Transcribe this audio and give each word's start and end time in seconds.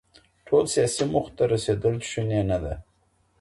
ټولو 0.47 0.67
سياسي 0.75 1.03
موخو 1.11 1.31
ته 1.37 1.43
رسېدل 1.53 1.95
شونې 2.09 2.41
نه 2.49 2.57
ده. 2.63 2.73